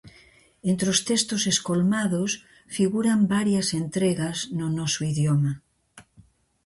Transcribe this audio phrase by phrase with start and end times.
[0.71, 2.29] Entre os textos escolmados
[2.75, 5.51] figuran varias entregas no noso idioma.